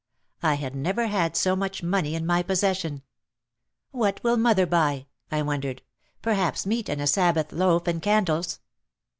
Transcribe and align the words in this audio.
I 0.41 0.55
had 0.55 0.75
never 0.75 1.05
had 1.05 1.35
so 1.35 1.55
much 1.55 1.83
money 1.83 2.15
in 2.15 2.25
my 2.25 2.41
possession. 2.41 3.03
"What 3.91 4.19
will 4.23 4.35
mother 4.35 4.65
buy?" 4.65 5.05
I 5.31 5.43
wondered. 5.43 5.83
"Perhaps 6.23 6.65
meat 6.65 6.89
and 6.89 6.99
a 6.99 7.05
Sabbath 7.05 7.53
loaf 7.53 7.85
and 7.85 8.01
candles." 8.01 8.61